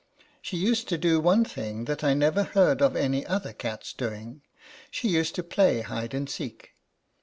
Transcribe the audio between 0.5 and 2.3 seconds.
used to do one thing that I